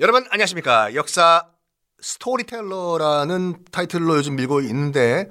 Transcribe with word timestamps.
여러분 0.00 0.24
안녕하십니까 0.30 0.94
역사 0.94 1.48
스토리텔러라는 2.00 3.64
타이틀로 3.72 4.14
요즘 4.16 4.36
밀고 4.36 4.60
있는데 4.60 5.28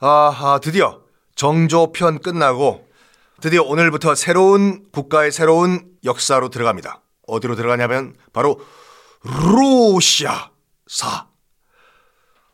아, 0.00 0.34
아, 0.34 0.58
드디어 0.62 1.02
정조편 1.34 2.20
끝나고 2.20 2.88
드디어 3.42 3.62
오늘부터 3.62 4.14
새로운 4.14 4.86
국가의 4.90 5.32
새로운 5.32 5.90
역사로 6.02 6.48
들어갑니다. 6.48 7.02
어디로 7.26 7.56
들어가냐면 7.56 8.14
바로 8.32 8.58
러시아사. 9.22 10.46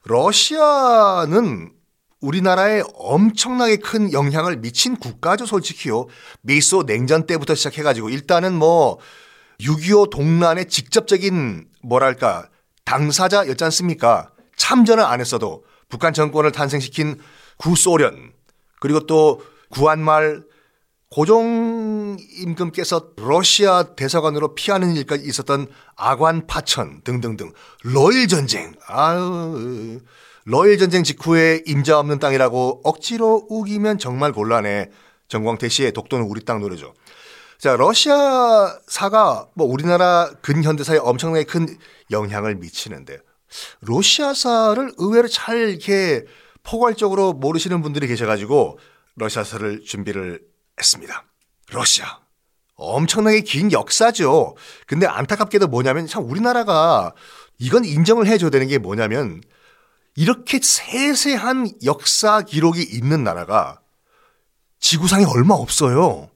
러시아는 0.02 1.72
우리나라에 2.20 2.82
엄청나게 2.94 3.76
큰 3.76 4.12
영향을 4.12 4.56
미친 4.56 4.96
국가죠, 4.96 5.46
솔직히요. 5.46 6.08
미소 6.40 6.82
냉전 6.82 7.26
때부터 7.26 7.54
시작해가지고 7.54 8.10
일단은 8.10 8.52
뭐 8.52 8.98
6.25 9.60 10.10
동란의 10.10 10.68
직접적인 10.68 11.66
뭐랄까 11.82 12.48
당사자였지 12.84 13.62
않습니까? 13.64 14.30
참전을 14.56 15.04
안 15.04 15.20
했어도 15.20 15.64
북한 15.88 16.12
정권을 16.12 16.52
탄생시킨 16.52 17.18
구소련 17.56 18.32
그리고 18.80 19.06
또 19.06 19.42
구한말 19.70 20.42
고종 21.10 22.16
임금께서 22.40 23.10
러시아 23.16 23.94
대사관으로 23.94 24.54
피하는 24.54 24.96
일까지 24.96 25.24
있었던 25.26 25.66
아관 25.94 26.46
파천 26.46 27.02
등등등 27.02 27.52
러일 27.84 28.28
전쟁 28.28 28.72
아유 28.86 30.00
러일 30.44 30.78
전쟁 30.78 31.02
직후에 31.02 31.62
임자 31.66 31.98
없는 31.98 32.18
땅이라고 32.18 32.80
억지로 32.84 33.46
우기면 33.48 33.98
정말 33.98 34.32
곤란해 34.32 34.90
정광태 35.28 35.68
씨의 35.68 35.92
독도는 35.92 36.26
우리 36.26 36.44
땅 36.44 36.60
노래죠. 36.60 36.94
자 37.62 37.76
러시아사가 37.76 39.46
뭐 39.54 39.68
우리나라 39.68 40.28
근현대사에 40.42 40.98
엄청나게 40.98 41.44
큰 41.44 41.68
영향을 42.10 42.56
미치는데 42.56 43.18
러시아사를 43.82 44.94
의외로 44.96 45.28
잘 45.28 45.68
이렇게 45.68 46.24
포괄적으로 46.64 47.32
모르시는 47.34 47.80
분들이 47.80 48.08
계셔가지고 48.08 48.80
러시아사를 49.14 49.82
준비를 49.84 50.40
했습니다. 50.76 51.24
러시아. 51.70 52.18
엄청나게 52.74 53.42
긴 53.42 53.70
역사죠. 53.70 54.56
근데 54.88 55.06
안타깝게도 55.06 55.68
뭐냐면 55.68 56.08
참 56.08 56.28
우리나라가 56.28 57.14
이건 57.58 57.84
인정을 57.84 58.26
해줘야 58.26 58.50
되는 58.50 58.66
게 58.66 58.78
뭐냐면 58.78 59.40
이렇게 60.16 60.58
세세한 60.60 61.74
역사 61.84 62.42
기록이 62.42 62.82
있는 62.82 63.22
나라가 63.22 63.78
지구상에 64.80 65.26
얼마 65.26 65.54
없어요. 65.54 66.31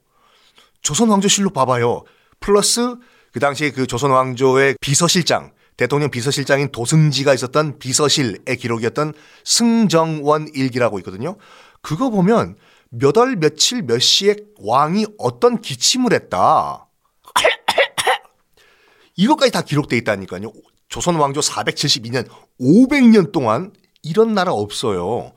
조선 0.87 1.09
왕조실록 1.09 1.53
봐봐요. 1.53 2.05
플러스 2.39 2.95
그 3.33 3.41
당시에 3.41 3.73
그 3.73 3.89
조선 3.89 4.13
왕조의 4.13 4.77
비서실장, 4.81 5.53
대통령 5.77 6.13
비서실장인 6.13 6.71
도승지가 6.71 7.35
있었던 7.35 7.81
비서실의 7.81 8.57
기록이었던 8.57 9.13
승정원 9.45 10.47
일기라고 10.55 11.01
있거든요. 11.01 11.39
그거 11.83 12.11
보면 12.11 12.55
몇 12.91 13.17
월 13.17 13.35
며칠 13.35 13.83
몇 13.83 13.99
시에 13.99 14.37
왕이 14.61 15.07
어떤 15.19 15.61
기침을 15.61 16.13
했다. 16.13 16.87
이것까지 19.17 19.51
다 19.51 19.63
기록돼 19.63 19.97
있다니까요. 19.97 20.53
조선 20.89 21.17
왕조 21.17 21.41
472년 21.41 22.29
500년 22.61 23.33
동안 23.33 23.73
이런 24.05 24.35
나라 24.35 24.53
없어요. 24.53 25.33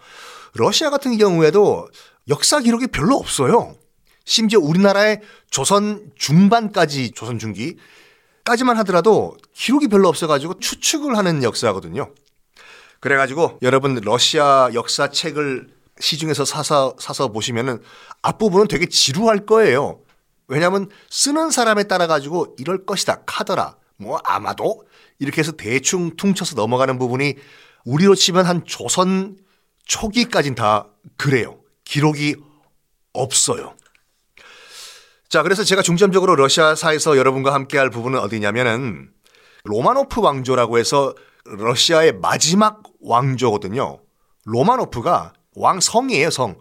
러시아 0.54 0.92
같은 0.92 1.18
경우에도 1.18 1.88
역사 2.28 2.60
기록이 2.60 2.86
별로 2.86 3.16
없어요. 3.16 3.76
심지어 4.30 4.60
우리나라의 4.60 5.22
조선 5.50 6.12
중반까지 6.16 7.12
조선 7.12 7.40
중기까지만 7.40 8.78
하더라도 8.78 9.36
기록이 9.54 9.88
별로 9.88 10.08
없어가지고 10.08 10.60
추측을 10.60 11.18
하는 11.18 11.42
역사거든요. 11.42 12.14
그래가지고 13.00 13.58
여러분 13.64 13.96
러시아 13.96 14.70
역사 14.76 15.10
책을 15.10 15.70
시중에서 16.00 16.46
사서 16.46 16.96
사서 17.00 17.30
보시면은 17.30 17.82
앞부분은 18.22 18.68
되게 18.68 18.86
지루할 18.86 19.48
거예요. 19.48 20.00
왜냐하면 20.48 20.90
쓰는 21.10 21.50
사람에 21.50 21.86
따라 21.86 22.06
가지고 22.06 22.56
이럴 22.60 22.86
것이다 22.86 23.24
카더라 23.26 23.78
뭐 23.98 24.20
아마도 24.24 24.84
이렇게 25.18 25.42
해서 25.42 25.54
대충 25.54 26.16
퉁쳐서 26.16 26.54
넘어가는 26.56 27.00
부분이 27.00 27.34
우리로 27.84 28.14
치면 28.14 28.46
한 28.46 28.64
조선 28.66 29.38
초기까진 29.86 30.54
다 30.54 30.88
그래요. 31.18 31.60
기록이 31.84 32.36
없어요. 33.14 33.74
자, 35.30 35.44
그래서 35.44 35.64
제가 35.64 35.84
중점적으로 35.84 36.36
러시아사에서 36.36 37.16
여러분과 37.16 37.54
함께 37.54 37.78
할 37.78 37.92
부분은 37.92 38.18
어디냐면은 38.20 39.12
로마노프 39.64 40.22
왕조라고 40.22 40.80
해서 40.80 41.14
러시아의 41.46 42.14
마지막 42.14 42.82
왕조거든요. 43.00 44.00
로마노프가 44.46 45.34
왕성이에요, 45.56 46.32
성. 46.32 46.58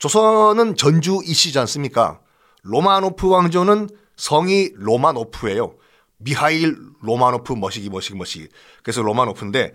조선은 0.00 0.76
전주 0.76 1.20
이시지 1.24 1.56
않습니까? 1.60 2.20
로마노프 2.62 3.28
왕조는 3.28 3.88
성이 4.16 4.70
로마노프예요. 4.74 5.76
미하일 6.18 6.76
로마노프 7.00 7.52
머시기 7.52 7.90
머시기 7.90 8.16
머시기. 8.16 8.48
그래서 8.82 9.02
로마노프인데 9.02 9.72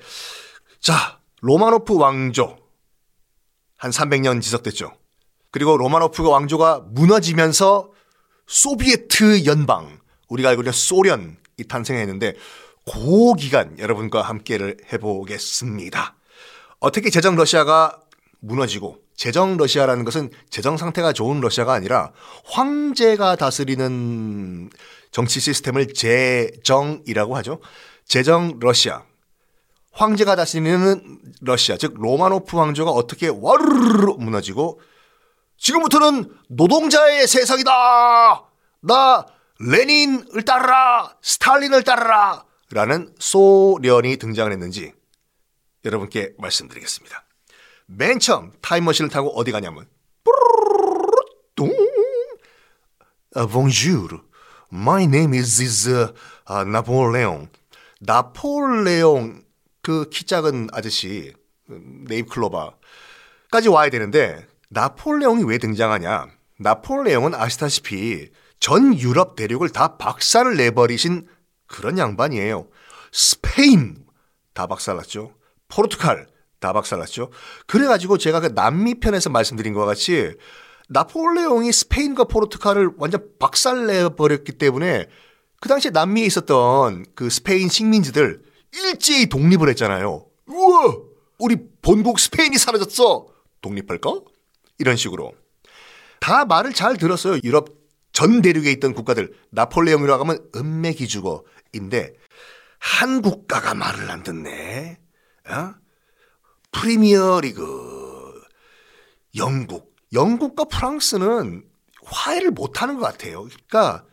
자, 0.82 1.20
로마노프 1.42 1.96
왕조 1.96 2.58
한 3.78 3.92
300년 3.92 4.42
지속됐죠. 4.42 4.92
그리고 5.52 5.78
로마노프 5.78 6.28
왕조가 6.28 6.88
무너지면서 6.90 7.92
소비에트 8.50 9.46
연방, 9.46 10.00
우리가 10.28 10.50
알고 10.50 10.64
있는 10.64 10.72
소련이 10.74 11.36
탄생했는데 11.68 12.34
그 12.84 13.36
기간 13.38 13.78
여러분과 13.78 14.24
함께를 14.24 14.78
해보겠습니다. 14.92 16.16
어떻게 16.80 17.12
제정 17.12 17.36
러시아가 17.36 18.02
무너지고 18.40 18.98
제정 19.16 19.58
러시아라는 19.58 20.04
것은 20.04 20.32
재정 20.50 20.78
상태가 20.78 21.14
좋은 21.14 21.42
러시아가 21.42 21.74
아니라 21.74 22.12
황제가 22.46 23.36
다스리는 23.36 24.70
정치 25.12 25.40
시스템을 25.40 25.94
제정이라고 25.94 27.38
하죠. 27.38 27.60
제정 28.06 28.58
러시아. 28.60 29.04
황제가 29.92 30.36
다스리는 30.36 31.20
러시아, 31.42 31.78
즉 31.78 31.94
로마노프 31.98 32.58
왕조가 32.58 32.90
어떻게 32.90 33.28
와르르 33.28 34.14
무너지고 34.18 34.80
지금부터는 35.60 36.34
노동자의 36.50 37.28
세상이다. 37.28 37.72
나 38.82 39.26
레닌을 39.60 40.44
따르라, 40.46 41.16
스탈린을 41.22 41.84
따르라 41.84 42.46
라는 42.72 43.14
소련이 43.20 44.18
등장을 44.18 44.50
했는지 44.52 44.94
여러분께 45.84 46.34
말씀드리겠습니다. 46.38 47.26
맨 47.88 48.20
처음 48.20 48.52
타임머신을 48.62 49.10
타고 49.10 49.30
어디 49.38 49.52
가냐면 49.52 49.88
뚱 51.56 51.70
uh, 53.36 53.48
Bonjour. 53.52 54.22
My 54.72 55.04
name 55.04 55.34
is, 55.38 55.62
is 55.62 55.90
uh, 55.90 56.14
Napoleon. 56.66 57.50
나폴레옹 58.02 59.44
그 59.82 60.10
키 60.10 60.26
작은 60.26 60.70
아저씨 60.72 61.34
네잎 61.68 62.30
클로바까지 62.30 63.68
와야 63.70 63.90
되는데 63.90 64.48
나폴레옹이 64.70 65.44
왜 65.46 65.58
등장하냐? 65.58 66.28
나폴레옹은 66.60 67.34
아시다시피 67.34 68.30
전 68.60 68.98
유럽 69.00 69.36
대륙을 69.36 69.70
다 69.70 69.98
박살을 69.98 70.58
내버리신 70.58 71.28
그런 71.66 71.98
양반이에요. 71.98 72.68
스페인 73.12 74.06
다 74.54 74.68
박살났죠. 74.68 75.34
포르투갈 75.70 76.28
다 76.60 76.74
박살났죠. 76.74 77.32
그래가지고 77.66 78.18
제가 78.18 78.42
그 78.42 78.48
남미 78.54 79.00
편에서 79.00 79.30
말씀드린 79.30 79.74
것 79.74 79.86
같이 79.86 80.36
나폴레옹이 80.90 81.72
스페인과 81.72 82.26
포르투갈을 82.26 82.92
완전 82.98 83.28
박살내 83.40 84.10
버렸기 84.10 84.54
때문에 84.54 85.08
그 85.62 85.70
당시에 85.70 85.92
남미에 85.92 86.26
있었던 86.26 87.06
그 87.16 87.30
스페인 87.30 87.70
식민지들 87.70 88.44
일제히 88.74 89.28
독립을 89.28 89.70
했잖아요. 89.70 90.26
우와! 90.48 90.98
우리 91.40 91.58
본국 91.82 92.20
스페인이 92.20 92.58
사라졌어! 92.58 93.28
독립할까? 93.62 94.22
이런 94.80 94.96
식으로. 94.96 95.34
다 96.20 96.46
말을 96.46 96.74
잘 96.74 96.98
들었어요. 96.98 97.40
유럽 97.44 97.78
전 98.12 98.42
대륙에 98.42 98.72
있던 98.72 98.94
국가들. 98.94 99.34
나폴레옹이라고 99.52 100.24
하면 100.24 100.50
은메기주거인데 100.56 102.14
한 102.80 103.22
국가가 103.22 103.74
말을 103.74 104.10
안 104.10 104.24
듣네. 104.24 104.98
어? 105.50 105.76
프리미어 106.72 107.42
리그, 107.42 108.42
영국. 109.36 109.96
영국과 110.14 110.64
프랑스는 110.66 111.64
화해를 112.04 112.52
못 112.52 112.82
하는 112.82 112.98
것 112.98 113.06
같아요. 113.06 113.44
그러니까 113.44 114.06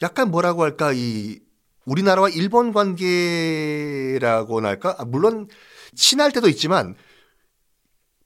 약간 0.00 0.30
뭐라고 0.30 0.62
할까 0.62 0.92
이 0.94 1.40
우리나라와 1.84 2.28
일본 2.30 2.72
관계라고나 2.72 4.68
할까? 4.68 4.94
아, 4.98 5.04
물론 5.04 5.48
친할 5.94 6.32
때도 6.32 6.48
있지만 6.48 6.94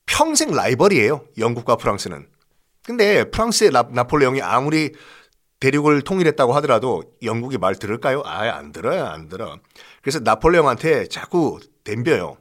평생 0.06 0.52
라이벌이에요. 0.52 1.24
영국과 1.38 1.76
프랑스는. 1.76 2.26
근데 2.84 3.28
프랑스의 3.30 3.70
나, 3.70 3.82
나폴레옹이 3.90 4.40
아무리 4.40 4.92
대륙을 5.60 6.02
통일했다고 6.02 6.52
하더라도 6.54 7.02
영국이 7.22 7.58
말 7.58 7.74
들을까요? 7.74 8.22
아예 8.24 8.50
안 8.50 8.72
들어요, 8.72 9.04
안 9.04 9.28
들어. 9.28 9.58
그래서 10.02 10.20
나폴레옹한테 10.20 11.08
자꾸 11.08 11.58
덤벼요. 11.84 12.36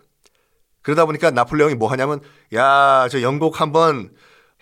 그러다 0.82 1.06
보니까 1.06 1.32
나폴레옹이 1.32 1.76
뭐 1.76 1.90
하냐면 1.90 2.22
야, 2.54 3.08
저 3.10 3.22
영국 3.22 3.60
한번 3.60 4.14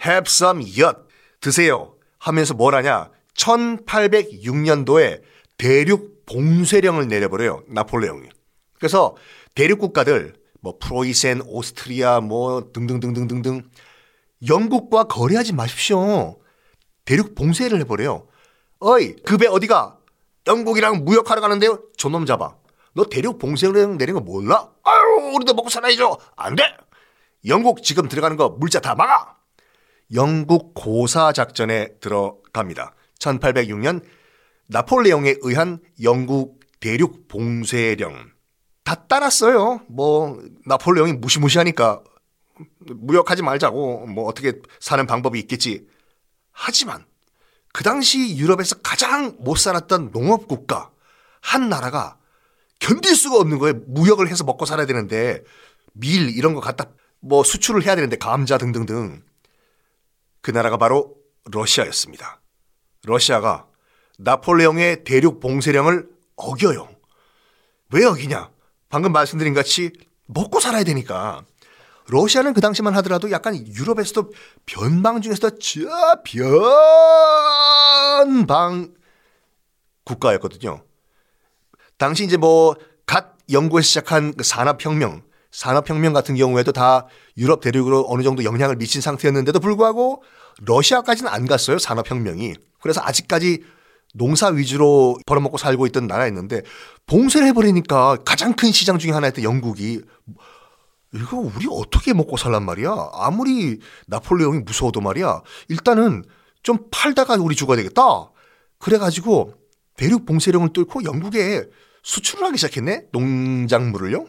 have 0.05 0.23
some 0.27 0.63
yacht 0.63 1.01
드세요 1.41 1.95
하면서 2.17 2.53
뭘 2.53 2.75
하냐? 2.75 3.09
1806년도에 3.35 5.21
대륙 5.57 6.25
봉쇄령을 6.25 7.07
내려버려요. 7.07 7.63
나폴레옹이. 7.67 8.29
그래서 8.77 9.15
대륙 9.55 9.79
국가들 9.79 10.33
뭐 10.63 10.77
프로이센, 10.79 11.41
오스트리아 11.45 12.21
뭐 12.21 12.71
등등등등등등 12.71 13.69
영국과 14.47 15.03
거래하지 15.03 15.51
마십시오. 15.53 16.39
대륙 17.03 17.35
봉쇄를 17.35 17.81
해버려요. 17.81 18.25
어이 18.79 19.13
그배 19.17 19.45
어디가? 19.47 19.99
영국이랑 20.47 21.03
무역하러 21.03 21.41
가는데요. 21.41 21.81
저놈 21.97 22.25
잡아. 22.25 22.55
너 22.93 23.03
대륙 23.03 23.39
봉쇄령 23.39 23.97
내린 23.97 24.15
거 24.15 24.21
몰라? 24.21 24.69
아유 24.83 25.35
우리도 25.35 25.53
먹고 25.53 25.69
살아야죠. 25.69 26.17
안 26.37 26.55
돼. 26.55 26.63
영국 27.45 27.83
지금 27.83 28.07
들어가는 28.07 28.37
거 28.37 28.49
물자 28.49 28.79
다 28.79 28.95
막아. 28.95 29.35
영국 30.13 30.73
고사 30.73 31.33
작전에 31.33 31.97
들어갑니다. 31.99 32.95
1806년 33.19 34.01
나폴레옹에 34.67 35.35
의한 35.41 35.79
영국 36.01 36.61
대륙 36.79 37.27
봉쇄령 37.27 38.32
다 38.83 38.95
따랐어요. 39.07 39.81
뭐 39.87 40.41
나폴레옹이 40.65 41.13
무시무시하니까 41.13 42.03
무역하지 42.79 43.41
말자고 43.41 44.07
뭐 44.07 44.25
어떻게 44.25 44.53
사는 44.79 45.05
방법이 45.07 45.39
있겠지. 45.39 45.87
하지만 46.51 47.05
그 47.73 47.83
당시 47.83 48.37
유럽에서 48.37 48.75
가장 48.83 49.35
못 49.39 49.57
살았던 49.57 50.11
농업 50.11 50.47
국가 50.47 50.91
한 51.41 51.69
나라가 51.69 52.17
견딜 52.79 53.15
수가 53.15 53.37
없는 53.37 53.57
거예요. 53.59 53.75
무역을 53.87 54.29
해서 54.29 54.43
먹고 54.43 54.65
살아야 54.65 54.85
되는데 54.85 55.43
밀 55.93 56.29
이런 56.29 56.53
거 56.53 56.61
갖다 56.61 56.85
뭐 57.19 57.43
수출을 57.43 57.83
해야 57.83 57.95
되는데 57.95 58.17
감자 58.17 58.57
등등등 58.57 59.23
그 60.41 60.51
나라가 60.51 60.77
바로 60.77 61.15
러시아였습니다. 61.45 62.41
러시아가 63.05 63.67
나폴레옹의 64.19 65.03
대륙 65.03 65.39
봉쇄령을 65.39 66.09
어겨요. 66.35 66.89
왜 67.91 68.05
어기냐? 68.05 68.52
방금 68.93 69.11
말씀드린 69.11 69.55
같이 69.55 69.91
먹고 70.27 70.59
살아야 70.59 70.83
되니까. 70.83 71.43
러시아는 72.09 72.53
그 72.53 72.61
당시만 72.61 72.95
하더라도 72.97 73.31
약간 73.31 73.57
유럽에서도 73.57 74.31
변방 74.67 75.21
중에서도 75.21 75.57
저 75.57 75.81
변방 78.13 78.93
국가였거든요. 80.03 80.83
당시 81.97 82.23
이제 82.23 82.37
뭐갓 82.37 83.33
연구에 83.51 83.81
시작한 83.81 84.35
그 84.35 84.43
산업혁명, 84.43 85.23
산업혁명 85.49 86.13
같은 86.13 86.35
경우에도 86.35 86.71
다 86.71 87.07
유럽 87.35 87.61
대륙으로 87.61 88.05
어느 88.09 88.21
정도 88.21 88.43
영향을 88.43 88.75
미친 88.75 89.01
상태였는데도 89.01 89.59
불구하고 89.59 90.21
러시아까지는 90.61 91.31
안 91.31 91.47
갔어요. 91.47 91.79
산업혁명이. 91.79 92.53
그래서 92.79 93.01
아직까지 93.03 93.63
농사 94.13 94.47
위주로 94.47 95.17
벌어먹고 95.25 95.57
살고 95.57 95.87
있던 95.87 96.07
나라였는데 96.07 96.61
봉쇄를 97.07 97.47
해버리니까 97.47 98.17
가장 98.23 98.53
큰 98.53 98.71
시장 98.71 98.97
중에 98.99 99.11
하나였던 99.11 99.43
영국이 99.43 100.01
이거 101.15 101.37
우리 101.37 101.67
어떻게 101.69 102.13
먹고 102.13 102.37
살란 102.37 102.63
말이야? 102.63 103.09
아무리 103.13 103.79
나폴레옹이 104.07 104.59
무서워도 104.59 105.01
말이야. 105.01 105.41
일단은 105.69 106.23
좀 106.63 106.77
팔다가 106.91 107.35
우리 107.35 107.55
죽어야 107.55 107.77
되겠다. 107.77 108.31
그래가지고 108.79 109.53
대륙 109.95 110.25
봉쇄령을 110.25 110.73
뚫고 110.73 111.03
영국에 111.03 111.65
수출을 112.03 112.45
하기 112.47 112.57
시작했네. 112.57 113.07
농작물을요. 113.11 114.25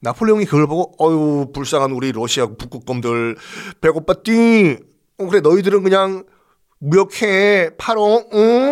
나폴레옹이 0.00 0.44
그걸 0.44 0.66
보고 0.66 0.94
어유 1.00 1.52
불쌍한 1.52 1.92
우리 1.92 2.12
러시아 2.12 2.46
북극곰들 2.46 3.36
배고팠디. 3.80 4.84
어, 5.18 5.26
그래 5.26 5.40
너희들은 5.40 5.82
그냥 5.82 6.24
무역해 6.78 7.70
팔어. 7.78 8.24
응? 8.34 8.65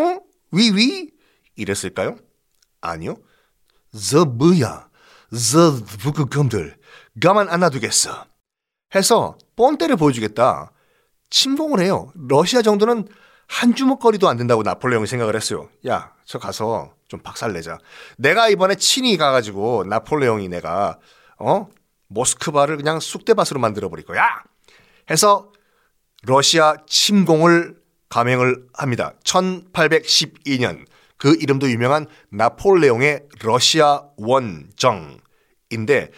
위위 0.54 1.10
이랬을까요? 1.56 2.16
아니요. 2.80 3.16
저 4.10 4.24
뭐야? 4.24 4.88
저 5.30 5.84
북극곰들 6.02 6.76
가만 7.22 7.48
안 7.48 7.60
놔두겠어. 7.60 8.26
해서 8.94 9.36
뻔때를 9.56 9.96
보여주겠다. 9.96 10.72
침공을 11.30 11.80
해요. 11.80 12.12
러시아 12.14 12.62
정도는 12.62 13.08
한 13.46 13.74
주먹거리도 13.74 14.28
안 14.28 14.36
된다고 14.36 14.62
나폴레옹이 14.62 15.06
생각을 15.06 15.36
했어요. 15.36 15.68
야, 15.86 16.12
저 16.24 16.38
가서 16.38 16.94
좀 17.08 17.20
박살내자. 17.20 17.78
내가 18.16 18.48
이번에 18.48 18.76
친히 18.76 19.16
가가지고 19.16 19.84
나폴레옹이 19.84 20.48
내가 20.48 20.98
어 21.38 21.68
모스크바를 22.08 22.76
그냥 22.76 23.00
쑥대밭으로 23.00 23.60
만들어 23.60 23.88
버릴 23.88 24.04
거야. 24.04 24.22
해서 25.10 25.52
러시아 26.22 26.76
침공을 26.86 27.76
감행을 28.14 28.66
합니다. 28.75 29.14
1812년 29.25 30.87
그 31.16 31.37
이름도 31.40 31.69
유명한 31.69 32.06
나폴레옹의 32.31 33.25
러시아 33.43 34.02
원정인데 34.16 36.12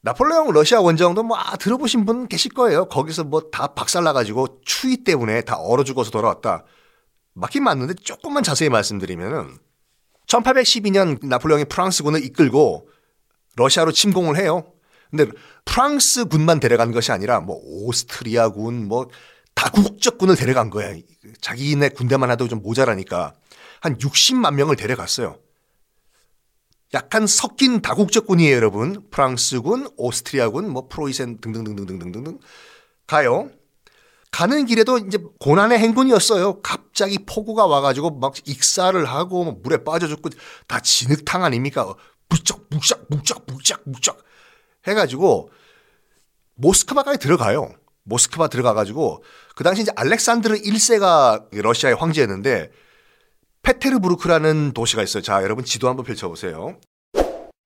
나폴레옹 0.00 0.50
러시아 0.50 0.80
원정도 0.80 1.22
뭐 1.22 1.36
아, 1.38 1.56
들어보신 1.56 2.04
분 2.04 2.26
계실 2.26 2.52
거예요. 2.52 2.86
거기서 2.86 3.22
뭐 3.22 3.52
다 3.52 3.68
박살나가지고 3.68 4.62
추위 4.64 5.04
때문에 5.04 5.42
다 5.42 5.56
얼어 5.56 5.84
죽어서 5.84 6.10
돌아왔다. 6.10 6.64
맞긴 7.34 7.62
맞는데 7.62 7.94
조금만 8.02 8.42
자세히 8.42 8.68
말씀드리면은 8.68 9.58
1812년 10.26 11.24
나폴레옹이 11.24 11.66
프랑스군을 11.66 12.24
이끌고 12.24 12.88
러시아로 13.54 13.92
침공을 13.92 14.36
해요. 14.38 14.72
근데 15.10 15.30
프랑스 15.64 16.24
군만 16.24 16.58
데려간 16.58 16.90
것이 16.90 17.12
아니라 17.12 17.38
뭐 17.38 17.60
오스트리아군 17.62 18.88
뭐 18.88 19.08
다 19.58 19.70
국적군을 19.70 20.36
데려간 20.36 20.70
거야. 20.70 20.94
자기네 21.40 21.88
군대만 21.88 22.30
해도 22.30 22.46
좀 22.46 22.62
모자라니까 22.62 23.34
한 23.80 23.98
60만 23.98 24.54
명을 24.54 24.76
데려갔어요. 24.76 25.36
약간 26.94 27.26
섞인 27.26 27.82
다국적군이에요, 27.82 28.54
여러분. 28.54 29.08
프랑스군, 29.10 29.90
오스트리아군, 29.96 30.70
뭐 30.70 30.86
프로이센 30.88 31.40
등등등등등등등 31.40 32.38
가요. 33.08 33.50
가는 34.30 34.64
길에도 34.64 34.98
이제 34.98 35.18
고난의 35.40 35.80
행군이었어요. 35.80 36.60
갑자기 36.62 37.18
폭우가 37.26 37.66
와가지고 37.66 38.20
막 38.20 38.34
익사를 38.46 39.04
하고 39.04 39.58
물에 39.64 39.82
빠져 39.82 40.06
죽고 40.06 40.30
다 40.68 40.78
진흙탕 40.78 41.42
아닙니까? 41.42 41.94
묵적 42.28 42.66
묵적 42.70 43.06
묵적 43.10 43.46
묵적 43.48 43.82
묵적 43.86 44.22
해가지고 44.86 45.50
모스크바까지 46.54 47.18
들어가요. 47.18 47.74
모스크바 48.08 48.48
들어가가지고 48.48 49.22
그 49.54 49.64
당시 49.64 49.82
이제 49.82 49.92
알렉산드르 49.94 50.56
1세가 50.62 51.48
러시아의 51.52 51.96
황제였는데 51.96 52.70
페테르부르크라는 53.62 54.72
도시가 54.72 55.02
있어요. 55.02 55.22
자, 55.22 55.42
여러분 55.42 55.64
지도 55.64 55.88
한번 55.88 56.04
펼쳐보세요. 56.06 56.78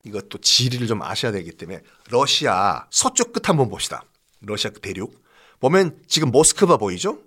이것도 0.05 0.39
지리를 0.39 0.87
좀 0.89 1.01
아셔야 1.03 1.31
되기 1.31 1.53
때문에 1.53 1.81
러시아 2.11 2.87
서쪽 2.91 3.33
끝 3.33 3.49
한번 3.49 3.69
봅시다. 3.69 4.03
러시아 4.41 4.71
대륙. 4.71 5.23
보면 5.61 5.97
지금 6.09 6.33
모스크바 6.33 6.77
보이죠? 6.77 7.19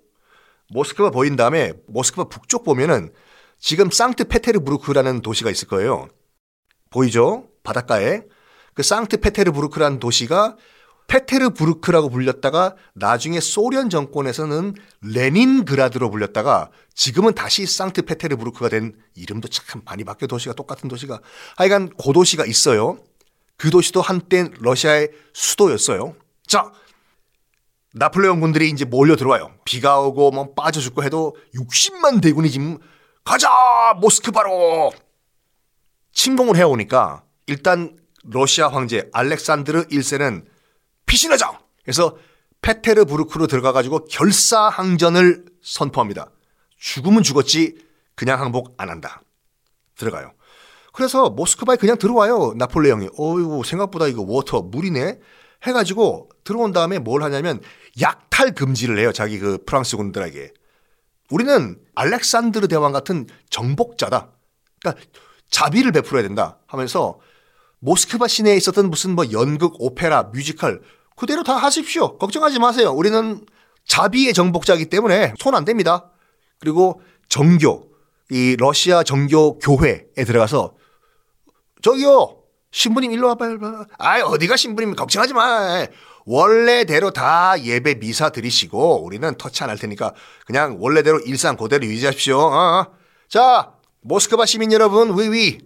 모스크바 0.68 1.10
보인 1.10 1.36
다음에 1.36 1.72
모스크바 1.86 2.28
북쪽 2.28 2.64
보면은 2.64 3.12
지금 3.58 3.90
상트페테르부르크라는 3.90 5.22
도시가 5.22 5.50
있을 5.50 5.68
거예요. 5.68 6.08
보이죠? 6.90 7.48
바닷가에. 7.62 8.22
그 8.74 8.82
상트페테르부르크라는 8.82 10.00
도시가 10.00 10.56
페테르부르크라고 11.06 12.08
불렸다가 12.10 12.74
나중에 12.94 13.40
소련 13.40 13.90
정권에서는 13.90 14.74
레닌그라드로 15.02 16.10
불렸다가 16.10 16.70
지금은 16.94 17.34
다시 17.34 17.66
상트페테르부르크가 17.66 18.68
된 18.68 18.96
이름도 19.14 19.48
참 19.48 19.82
많이 19.84 20.04
바뀌어 20.04 20.26
도시가 20.28 20.54
똑같은 20.54 20.88
도시가 20.88 21.20
하여간 21.56 21.90
고도시가 21.90 22.46
있어요. 22.46 22.98
그 23.56 23.70
도시도 23.70 24.02
한때 24.02 24.48
러시아의 24.58 25.10
수도였어요. 25.32 26.14
자, 26.46 26.72
나폴레옹 27.92 28.40
군들이 28.40 28.68
이제 28.68 28.84
몰려 28.84 29.16
들어와요. 29.16 29.54
비가 29.64 30.00
오고 30.00 30.30
뭐 30.30 30.52
빠져 30.54 30.80
죽고 30.80 31.02
해도 31.02 31.36
60만 31.54 32.20
대군이 32.20 32.50
지금 32.50 32.78
가자 33.24 33.48
모스크바로 34.00 34.92
침공을 36.12 36.56
해오니까 36.56 37.24
일단 37.46 37.96
러시아 38.24 38.68
황제 38.68 39.08
알렉산드르 39.12 39.88
1세는 39.88 40.44
피신하자. 41.06 41.58
그래서 41.82 42.18
페테르부르크로 42.62 43.46
들어가가지고 43.46 44.06
결사항전을 44.06 45.44
선포합니다. 45.62 46.30
죽으면 46.78 47.22
죽었지 47.22 47.78
그냥 48.14 48.40
항복 48.40 48.74
안 48.76 48.90
한다. 48.90 49.22
들어가요. 49.96 50.32
그래서 50.92 51.30
모스크바에 51.30 51.76
그냥 51.76 51.98
들어와요. 51.98 52.54
나폴레옹이. 52.56 53.10
어이구 53.18 53.62
생각보다 53.64 54.06
이거 54.06 54.22
water 54.22 54.62
물이네. 54.62 55.20
해가지고 55.64 56.30
들어온 56.44 56.72
다음에 56.72 56.98
뭘 56.98 57.22
하냐면 57.22 57.60
약탈 58.00 58.54
금지를 58.54 58.98
해요. 58.98 59.12
자기 59.12 59.38
그 59.38 59.58
프랑스 59.64 59.96
군들에게. 59.96 60.52
우리는 61.30 61.78
알렉산드르 61.94 62.68
대왕 62.68 62.92
같은 62.92 63.26
정복자다. 63.50 64.30
그러니까 64.80 65.04
자비를 65.50 65.92
베풀어야 65.92 66.22
된다 66.22 66.58
하면서 66.66 67.18
모스크바 67.80 68.26
시내에 68.28 68.56
있었던 68.56 68.90
무슨 68.90 69.14
뭐 69.14 69.24
연극, 69.32 69.74
오페라, 69.78 70.24
뮤지컬 70.24 70.82
그대로 71.16 71.42
다 71.42 71.56
하십시오. 71.56 72.18
걱정하지 72.18 72.58
마세요. 72.58 72.90
우리는 72.92 73.44
자비의 73.86 74.32
정복자이기 74.34 74.86
때문에 74.86 75.34
손안 75.38 75.64
댑니다. 75.64 76.10
그리고 76.60 77.00
정교, 77.28 77.88
이 78.30 78.56
러시아 78.58 79.02
정교 79.02 79.58
교회에 79.58 80.24
들어가서 80.26 80.74
저기요 81.82 82.38
신부님 82.72 83.12
일로 83.12 83.28
와봐요. 83.28 83.58
아 83.98 84.20
어디가 84.22 84.56
신부님 84.56 84.96
걱정하지 84.96 85.34
마. 85.34 85.86
원래대로 86.24 87.12
다 87.12 87.54
예배 87.62 88.00
미사 88.00 88.30
드리시고 88.30 89.04
우리는 89.04 89.32
터치 89.38 89.62
안 89.62 89.70
할 89.70 89.78
테니까 89.78 90.12
그냥 90.44 90.76
원래대로 90.80 91.20
일상 91.20 91.56
그대로 91.56 91.86
유지하십시오. 91.86 92.38
어? 92.40 92.86
자 93.28 93.72
모스크바 94.00 94.44
시민 94.44 94.72
여러분 94.72 95.16
위위 95.16 95.58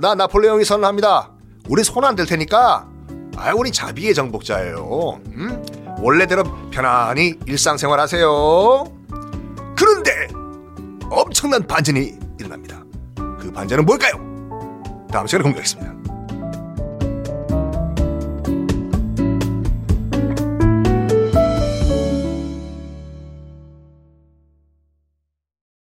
나 0.00 0.14
나폴레옹이 0.14 0.64
선언합니다. 0.64 1.34
우리 1.68 1.82
손 1.84 2.04
안 2.04 2.16
댈 2.16 2.26
테니까 2.26 2.88
아 3.36 3.52
우리 3.54 3.70
자비의 3.70 4.14
정복자예요. 4.14 5.20
음? 5.34 5.64
원래대로 6.00 6.44
편안히 6.70 7.34
일상생활 7.46 8.00
하세요. 8.00 8.84
그런데 9.76 10.28
엄청난 11.10 11.66
반전이 11.66 12.14
일어납니다. 12.38 12.82
그 13.38 13.52
반전은 13.52 13.84
뭘까요? 13.86 14.12
다음 15.10 15.26
시간에 15.26 15.42
공개하겠습니다. 15.44 15.97